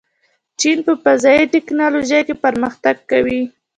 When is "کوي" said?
3.11-3.41